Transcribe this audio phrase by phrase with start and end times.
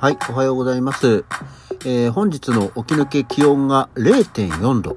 [0.00, 1.26] はい、おはようございます。
[1.84, 4.96] えー本日の起き抜け気温が0.4度。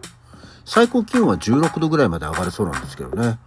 [0.63, 3.37] 最高気温は16度ぐらいまで上がるそうなんですけどね。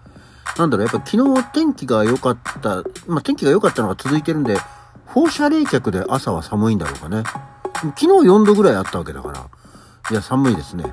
[0.58, 4.59] なんだろう、やっぱ昨日天気が良かった、まあ天気が良かったのが続いてるんで、
[5.06, 7.23] 放射冷却で朝は寒いんだろうかね。
[7.73, 9.48] 昨日4度ぐらいあったわけだから。
[10.11, 10.93] いや、寒いですね。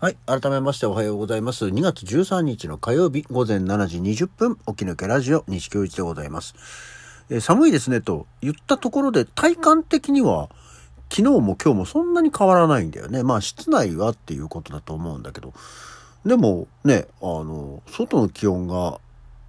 [0.00, 0.16] はい。
[0.24, 1.66] 改めましておはようございます。
[1.66, 6.54] 2月13日の火曜日午前7時20分、起き抜けラジオ西京一でございます。
[7.28, 10.48] えー寒いですねと言ったところで体感的には
[11.10, 13.22] 昨日も今日もそんなに変わらないんだよね。
[13.22, 15.52] まあ室内はっていうことだと思うんだけど。
[16.24, 19.00] でもね、あの、外の気温が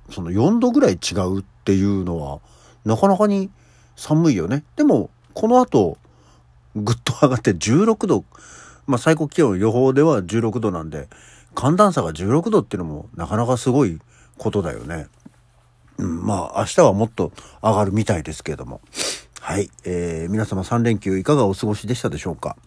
[0.09, 2.41] その4度ぐらい違うっていうのは
[2.83, 3.49] なかなかに
[3.95, 4.65] 寒いよね。
[4.75, 5.97] でもこの後
[6.75, 8.25] ぐっと上がって16度、
[8.91, 11.07] まあ最高気温予報では16度なんで
[11.55, 13.99] 寒暖差が16度っていうのもなかなかすごい
[14.37, 15.07] ことだよね。
[15.97, 17.31] うん、まあ明日はもっと
[17.61, 18.81] 上がるみたいですけれども。
[19.39, 19.69] はい。
[19.85, 22.57] えー皆様3連休いかがお過ごしでしたでしょうか？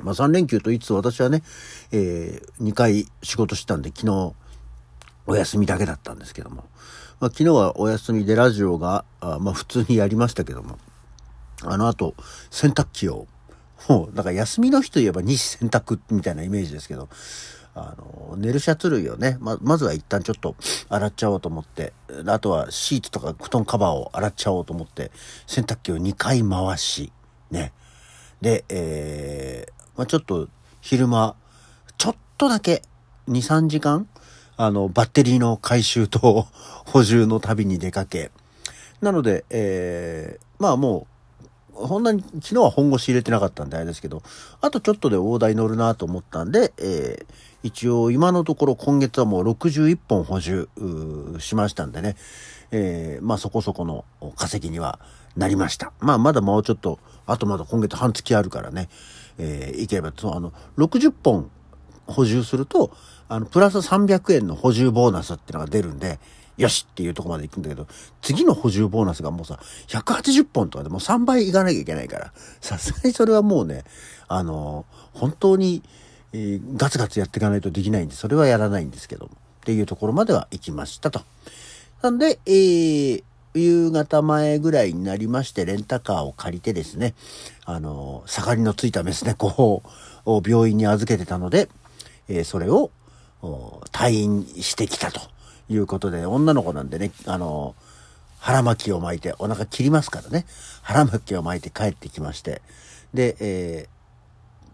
[0.00, 1.42] まあ3連休といつ私はね、
[1.92, 4.32] え2回仕事したんで昨日
[5.26, 6.64] お休みだけだったんですけども。
[7.20, 10.78] まあ昨日はお休みでラジオが、あまあ普通にやりましたけども。
[11.64, 12.14] あの後、
[12.50, 13.28] 洗濯機を、
[13.88, 17.08] もう、だから休みの日といえば日洗濯みたいなイメージですけど、
[17.74, 20.56] あの、寝るシャツ類をね、ま、まずは一旦ちょっと
[20.88, 21.92] 洗っちゃおうと思って、
[22.26, 25.10] あとはシートとか布団カバーを洗っちゃおうと思って、
[25.46, 27.12] 洗濯機を2回回し、
[27.50, 27.72] ね。
[28.40, 30.48] で、えー、まあ、ちょっと
[30.80, 31.36] 昼間、
[31.96, 32.82] ちょっとだけ、
[33.28, 34.06] 2、3時間、
[34.56, 36.46] あの、バッテリーの回収と
[36.84, 38.32] 補充の旅に出かけ、
[39.00, 41.11] なので、えー、まあもう、
[41.74, 44.22] ほんなに昨日は本腰入れてなかったんであれですけど、
[44.60, 50.68] あとちょっとで大台乗るなと思ったんで、えー一応今のところ今月はもう61本補充
[51.38, 52.16] しましたんでね、
[52.72, 54.98] えーまあそこそこの稼ぎには
[55.36, 55.92] なりました。
[56.00, 58.88] まあまだもうちょっと、あとまだ今月半月あるからね、
[59.38, 61.50] えーいけば、そうあの、60本
[62.06, 62.90] 補充すると、
[63.28, 66.18] あの、プラス300円の補充ボーナスっていうのが出るんで、
[66.56, 67.86] よしっていうとこまで行くんだけど、
[68.20, 69.58] 次の補充ボーナスがもうさ、
[69.88, 73.84] 180本とかでもう3倍いかなきゃいけないから、さすがにそれはもうね、
[74.28, 75.82] あの、本当に、
[76.32, 79.28] えーガツガツやっていかないとできないんで、それはやらないんですけど、っ
[79.64, 81.22] ていうところまでは行きましたと。
[82.02, 83.24] なんで、えー
[83.54, 87.12] 夕方前ぐらいになりまして、レンタカーを借りてですね、
[87.66, 89.82] あの、盛りのついたメス猫
[90.24, 91.68] を病院に預けてたので、
[92.28, 92.90] えーそれを
[93.92, 95.20] 退院してきたと
[95.72, 97.74] いうことで、女の子なんでね、あの、
[98.38, 100.46] 腹巻きを巻いて、お腹切りますからね、
[100.82, 102.62] 腹巻きを巻いて帰ってきまして、
[103.14, 104.02] で、えー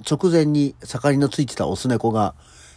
[0.09, 2.35] 直前に盛りのついてたオス猫が、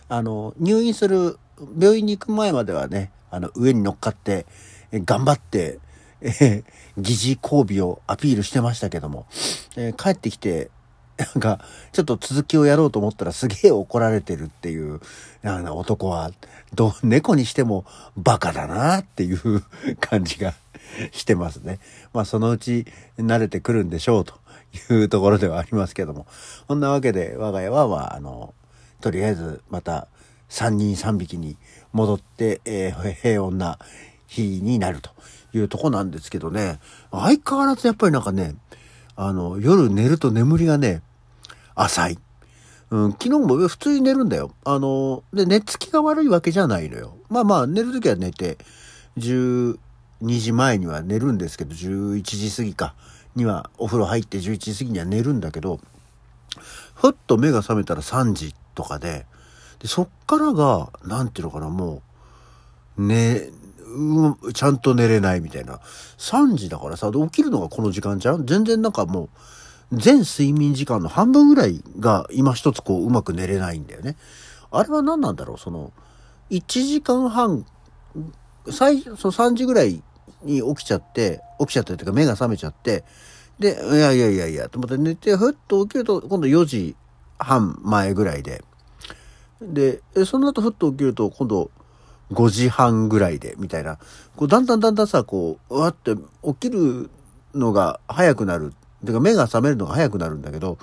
[0.10, 1.38] あの、入院する、
[1.78, 4.48] 病院に行く前まではね、あの、上に乗っかって、
[4.92, 5.78] え頑張って、
[6.22, 6.64] えー
[6.98, 9.28] 疑似交尾をアピールしてましたけども、
[9.76, 10.72] えー帰ってきて、
[11.22, 15.00] なんか、ちょっと続きをやろうと思ったらすげえ怒られてるっていう、
[15.44, 16.32] なんか男は、
[16.74, 17.86] ど、猫にしても
[18.18, 19.64] バカだなっていう
[20.02, 20.54] 感じが
[21.12, 21.80] してますね。
[22.14, 22.88] まあそのうち
[23.18, 24.34] 慣れてくるんでしょうと
[24.94, 26.26] いうところではありますけども。
[26.68, 28.54] そんなわけで我が家は、まあ、あの、
[29.00, 30.08] とりあえずまた
[30.50, 31.58] 3人3匹に
[31.94, 33.78] 戻って、えー平穏な
[34.28, 35.12] 日になると
[35.54, 36.80] いうとこなんですけどね。
[37.12, 38.56] 相変わらずやっぱりなんかね、
[39.16, 41.02] あの、夜寝ると眠りがね、
[41.76, 42.20] 浅い。
[42.90, 44.52] うん、昨日も普通に寝るんだよ。
[44.66, 47.16] あの、で、寝つきが悪いわけじゃないのよ。
[47.30, 48.58] まあまあ、寝るときは寝て、
[49.18, 49.78] 12
[50.22, 52.94] 時前には寝るんですけど、11時過ぎか、
[53.36, 55.80] にはお風呂入って11時過ぎには寝るんだけど、
[56.96, 59.26] ふっと目が覚めたら3時とかで、
[59.80, 62.02] でそっからが、なんていうのかな、も
[62.98, 63.50] う、ね、
[63.86, 65.80] うんちゃんと寝れないみたいな。
[66.18, 68.46] 3時だからさ、で起きるのがこの時間じゃん？
[68.46, 69.30] 全然なんかもう、
[69.92, 74.16] 全睡眠時間の半分ぐらいが今一つこううまく寝れないんだよね。
[74.72, 75.58] あれは何なんだろう？
[75.58, 75.92] その、
[76.50, 77.66] 1時間半、
[78.70, 80.02] 最、そう3時ぐらい
[80.44, 83.04] に起きちゃって、起きちゃったっていうか目が覚めちゃって、
[83.60, 86.96] で、いやいやいやいや、と思って寝て、ふっと起きると、今度4時
[87.38, 88.64] 半前ぐらいで、
[89.62, 91.70] で、その後ふっと起きると、今度
[92.32, 94.00] 5時半ぐらいで、みたいな。
[94.36, 97.10] こう、だんだんだんだんさ、こう、うわって起きる
[97.54, 98.74] のが早くなる。
[99.06, 100.78] てか、目が覚めるのが早くなるんだけど、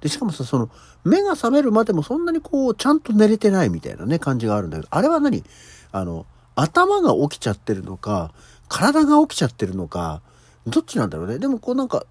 [0.00, 0.70] で、しかもさ、その、
[1.04, 5.44] 目が覚めるまでもそんなにこう、ちゃんと寝れてないみたいなね、感じがあるんだけど、あれは何？
[5.92, 8.32] あの、頭が起きちゃってるのか、
[8.68, 10.22] 体が起きちゃってるのか、
[10.66, 11.38] どっちなんだろうね？
[11.38, 12.04] でもこうなんか、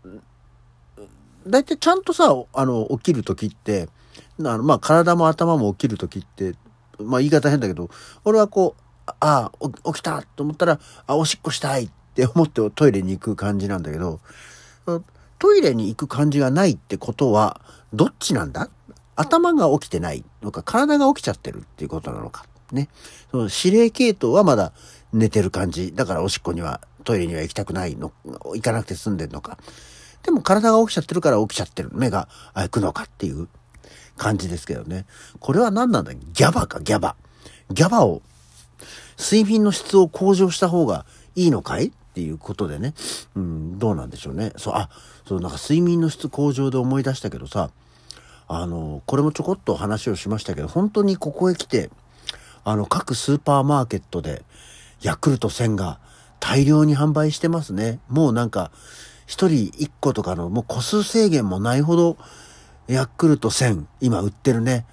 [1.48, 3.90] だいたいちゃんとさ、あの、起きる時って、
[4.40, 6.56] あのまあ、体も頭も起きる時って、
[7.00, 7.90] まあ、言い方変だけど、
[8.26, 14.20] 俺はこう、ああ、起きたと思ったら、あ、おしっこしたいって思ってトイレに行く感じなんだけど、
[15.42, 17.62] トイレに行く感じがないってことは、
[17.94, 18.70] どっちなんだ？
[19.16, 22.46] 頭が起きてないのか、体が起きちゃってるっていうことなのか。
[22.72, 22.90] ね。
[23.32, 24.72] その指令系統はまだ
[25.12, 25.94] 寝てる感じ。
[25.96, 29.58] だからおしっこには、トイレには行きたくないの、行かなくて済んでるのか。
[30.22, 31.90] でも体が起きちゃってるから起きちゃってる。
[31.92, 33.48] 目が開くのかっていう
[34.18, 35.08] 感じですけどね。
[35.40, 36.14] これは何なんだ？
[36.14, 37.16] ギャバか、ギャバ。
[37.72, 38.22] ギャバを、
[39.18, 41.92] 睡眠の質を向上した方がいいのかい？
[42.12, 42.94] っていうことでね。
[43.36, 44.52] うん、どうなんでしょうね。
[44.58, 44.90] そう、あ、
[45.26, 47.72] そう、なんか睡眠の質向上で思い出したけどさ、
[48.50, 51.90] あの、これもちょこっと話をしましたけど、本当にここへ来て、
[52.66, 54.44] あの、各スーパーマーケットで、
[55.02, 56.00] ヤクルト1000が
[56.42, 58.00] 大量に販売してますね。
[58.10, 58.72] もうなんか、
[59.26, 62.18] 一人一個とかの、もう個数制限もないほど、
[62.88, 64.86] ヤクルト1000、今売ってるね。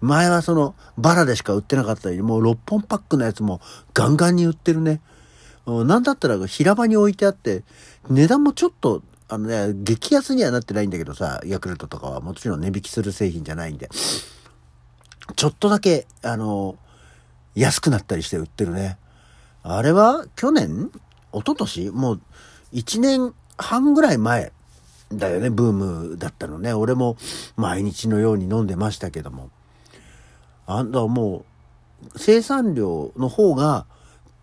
[0.00, 3.60] 前はその、バラでしか売ってなかったり、もう6本パックのやつも
[3.94, 5.00] ガンガンに売ってるね。
[5.84, 7.62] なんだったら平場に置いてあって、
[8.08, 13.88] 値段もちょっと、あのね、激安にはなってないんだけどさ、ヤクルトとかはもちろん値引きする製品じゃないんで。
[15.36, 16.78] ちょっとだけ、あの、
[17.54, 18.98] 安くなったりして売ってるね。
[19.62, 20.90] あれは去年
[21.32, 22.20] 一昨年もう
[22.72, 24.52] 1年半ぐらい前
[25.12, 26.72] だよね、ブームだったのね。
[26.72, 27.16] 俺も
[27.56, 29.50] 毎日のように飲んでましたけども。
[30.66, 31.44] あんだも
[32.04, 33.86] う、生産量の方が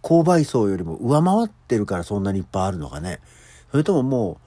[0.06, 3.22] 購買層よりも上回ってるからそんなにいっぱいあるのかね。
[3.72, 4.38] それともも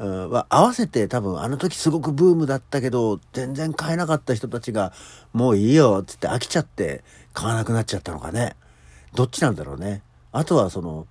[0.00, 4.92] う、うん、合わせて多分あの時すごくブームだったけど、全然買えなかった人たちが、
[5.32, 8.56] もういいよっ、つって飽きちゃって買わなくなっちゃったのかね。
[9.14, 10.02] どっちなんだろうね。
[10.32, 11.06] あとはその、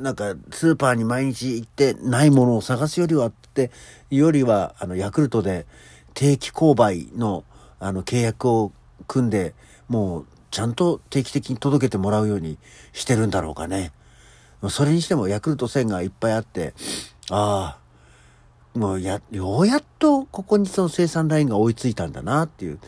[0.00, 3.70] なんか、スーパーに毎日行ってないものを探すよりはって、
[4.10, 5.66] よりは、あの、ヤクルトで
[6.12, 7.44] 定期購買の、
[7.80, 8.72] あの、契約を
[9.06, 9.54] 組んで、
[9.88, 12.58] もう、ちゃんと定期的に届けてもらうように
[12.92, 13.90] してるんだろうかね。
[14.68, 16.74] それにしても、ヤクルト1000がいっぱいあって、
[17.30, 17.78] あ
[18.74, 22.78] あ、もうや、ようやっとここにその生産ラインが追いついたんだなっていう、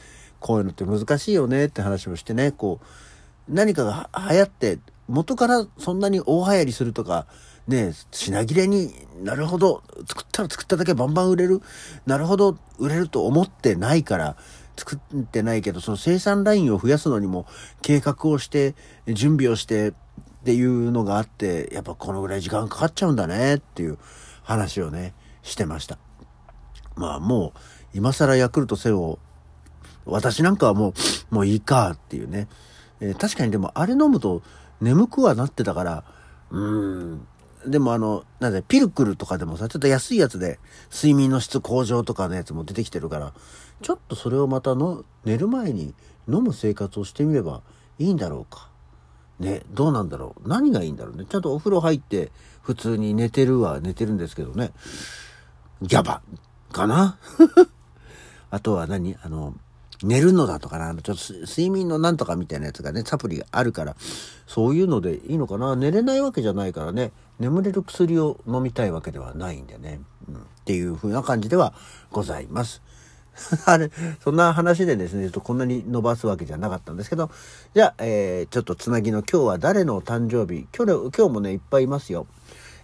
[0.41, 4.79] こういうのって難しいよねって話をしてね、こう、何かが流行って、
[5.09, 7.27] 元からそんなに大流行りするとか、
[7.67, 11.63] ね、品切れになるほど、作ったら作っただけバンバン売れる、
[12.05, 14.37] なるほど、売れると思ってないから、
[14.77, 17.47] 作ってないけど、その生産ラインを増やすのにも
[17.83, 18.75] 計画をして、
[19.07, 19.93] 準備をしてっ
[20.45, 23.99] ていうのがあって、やっぱこのぐらい時間かかっちゃうんだねっていう
[24.43, 25.99] 話をね、してました。
[26.97, 27.59] まあもう、
[27.95, 29.19] 今更ヤクルト1000を、
[30.05, 30.91] 私なんかはも
[31.31, 32.49] う、もういいかっていうね、
[33.01, 34.43] えー、確かにでもあれ飲むと
[34.81, 36.05] 眠くはなってたから、
[36.51, 37.27] うーん。
[37.67, 40.59] でもあの、なんだピルクルとかでもさ、ちょっと安いやつで
[40.93, 43.33] 睡眠の質向上とかのやつも出てきてるから、
[43.83, 45.95] ちょっとそれをまたの寝る前に
[46.29, 47.63] 飲む生活をしてみれば
[47.99, 48.69] いいんだろうか。
[49.39, 50.49] ね、どうなんだろう。
[50.49, 51.25] 何がいいんだろうね。
[51.29, 52.31] ちゃんとお風呂入って
[52.63, 54.73] 普通に寝てるは寝てるんですけどね。
[55.83, 56.23] ギャバ
[56.73, 57.19] かな？
[58.51, 59.17] あとは何？
[59.23, 59.55] あの、
[60.05, 63.97] 寝るのだとかな、ちょっと睡眠のなんとかみたいなやつがね、サプリがあるから、
[64.47, 65.75] そういうのでいいのかな。
[65.77, 70.01] 寝れないわけじゃないからね、眠れる薬を飲みたいわけではないんでね。
[70.29, 71.75] うん、っていう風な感じでは
[72.13, 72.83] ございます。
[73.67, 73.91] あれ、
[74.23, 77.31] そんな話でですね、ちょっとこんなに伸ばすわけじゃなかったんですけど、
[77.75, 80.67] じゃあ、えー、ちょっとつなぎの今日は誰の誕生日？
[80.77, 82.27] 今日、今日もね、いっぱいいますよ。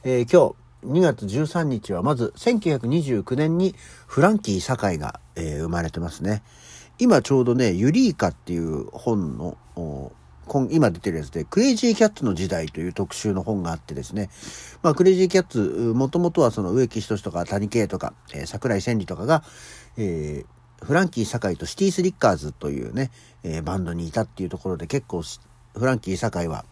[0.03, 3.75] えー、今日、2月13日はまず1929年に
[4.07, 6.43] フランキー堺が、えー、生まれてますね。
[7.01, 9.57] 今ちょうどね、ユリーカっていう本の、
[10.71, 14.29] 今出てるやつで、クレイジーキャッツの時代という特集の本があってですね、
[14.83, 15.59] まあ、クレイジーキャッツ、
[15.95, 19.43] もともとはその植木仁とか谷圭とか、えー、桜井千里とかが、
[19.97, 23.11] えー、フランキー堺とシティスリッカーズというね、
[23.45, 26.67] えー、バンドにいたっていうところで結構、フランキー堺は、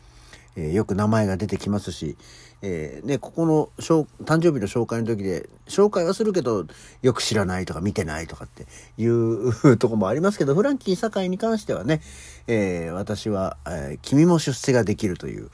[0.58, 2.16] えー、よく名前が出てきますし、
[2.62, 6.66] えー、ね、ここの誕生日の紹介の時で、紹介はするけど、
[7.02, 8.66] よく知らないとか見てないとかって
[9.00, 12.00] いうとこもありますけど、フランキー堺に関してはね、
[12.48, 15.50] えー、私は、え、君も出世ができるという、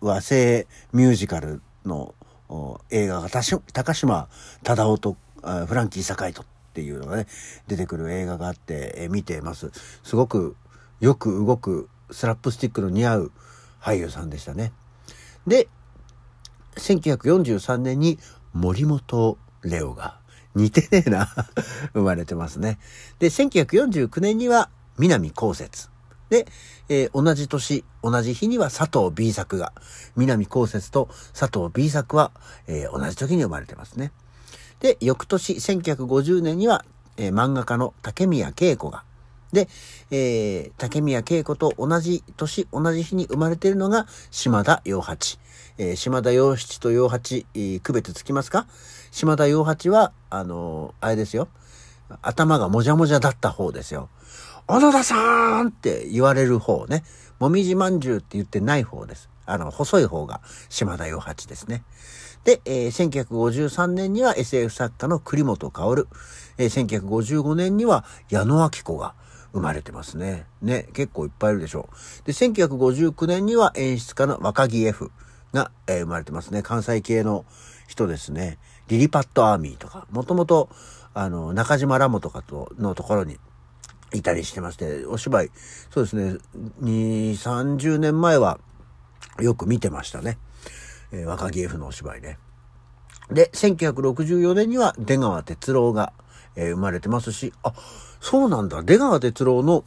[0.00, 2.14] 和製ミュージカルの
[2.90, 3.28] 映画が
[3.72, 4.28] 高島
[4.62, 5.16] 忠夫と
[5.66, 7.26] フランキー堺とっていうのがね、
[7.68, 9.70] 出てくる映画があって、え、見てます。
[10.02, 10.56] すごく
[11.00, 13.32] よく動くスラップスティックの似合う
[13.86, 14.72] 俳優さんでしたね。
[15.46, 15.68] で、
[16.74, 18.18] 1943年に
[18.52, 20.18] 森本レオが、
[20.56, 21.28] 似てねえな
[21.94, 22.80] 生まれてますね。
[23.20, 25.88] で、1949年には南こうせつ。
[26.30, 26.48] で、
[26.88, 29.72] えー、同じ年、同じ日には佐藤 B 作が、
[30.16, 32.32] 南こうせつと佐藤 B 作は、
[32.66, 34.10] えー、同じ時に生まれてますね。
[34.80, 36.84] で、翌年、1950年には、
[37.18, 39.04] えー、漫画家の竹宮恵子が。
[39.56, 39.68] で、
[40.10, 45.38] えー、竹宮恵子と同じ年、同じ日に生まれているのが島田洋八。
[45.78, 48.66] えー、島田洋七と洋八、えー、区別つきますか？
[49.10, 51.48] 島田洋八は、あのー、あれですよ。
[52.20, 54.10] 頭がもじゃもじゃだった方ですよ。
[54.66, 57.02] 小野田さんって言われる方ね。
[57.38, 59.30] もみじまんじゅうって言ってない方です。
[59.46, 61.82] あの、細い方が島田洋八ですね。
[62.44, 66.06] で、えー、1953年には SF 作家の栗本薫。
[66.58, 69.14] えー、1955年には矢野明子が
[69.56, 70.44] 生まれてますね。
[70.60, 72.26] ね、結構いっぱいいるでしょう。
[72.26, 75.10] で、1959年には演出家の若木 F
[75.54, 76.62] が、えー、生まれてますね。
[76.62, 77.46] 関西系の
[77.88, 78.58] 人ですね。
[78.88, 80.68] リリパットアーミーとか、もともと、
[81.14, 83.38] あの、中島ラモとかと、のところに
[84.12, 85.50] いたりしてまして、お芝居、
[85.90, 86.38] そうですね、
[86.82, 88.60] 2、30年前は
[89.40, 90.36] よく見てましたね。
[91.12, 92.38] えー、若木 F のお芝居ね。
[93.30, 96.12] で、1964年には出川哲郎が、
[96.56, 97.72] えー、生まれてますし、あ、
[98.20, 98.82] そうなんだ。
[98.82, 99.84] 出川哲郎の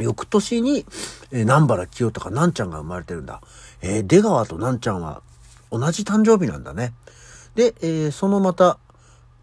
[0.00, 0.86] 翌年に、
[1.30, 3.40] えー、南原清隆なんちゃんが生まれてるんだ。
[3.82, 5.22] えー、出川となんちゃんは
[5.70, 6.92] 同じ誕生日なんだね。
[7.54, 8.78] で、えー、そのまた、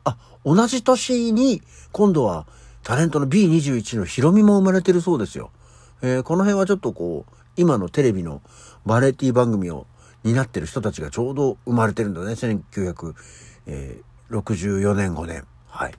[0.04, 2.46] あ、同じ年に、今度は
[2.84, 5.52] タレントの B21 のヒロミも生まれてるそうですよ。
[6.02, 8.42] えー、この辺はちょっとこう、今のテレビの
[8.86, 9.86] バラエティ番組を
[10.24, 12.34] 担ってる人たちがちょうど生まれてるんだね。
[12.34, 15.46] 1964年5年。
[15.70, 15.94] はい。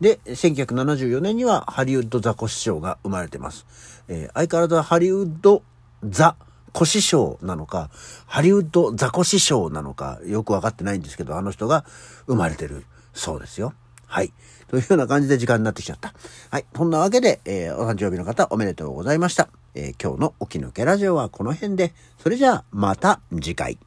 [0.00, 3.66] で、1974年にはハリウッドザコシショウが生まれてます。
[4.08, 5.62] えー、相変わらずハリウッド
[6.04, 6.36] ザ
[6.72, 7.90] コシショウなのか、
[8.26, 11.84] ハリウッドザコシショウなのか、よくわかってないんですけど、あの人が
[12.26, 13.74] 生まれてるそうですよ。
[14.06, 14.32] はい。
[14.68, 16.14] というような感じで時間になってきちゃった。
[16.50, 16.66] はい。
[16.74, 19.48] そんなわけで、えー、お誕生日の方おめでとうございました。
[19.74, 23.78] えー、今日の起き抜けラジオはこの辺で、それじゃあまた次回。